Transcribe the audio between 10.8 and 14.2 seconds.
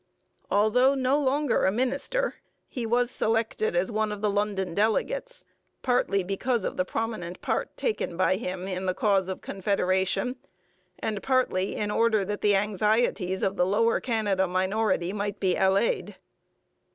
and partly in order that the anxieties of the Lower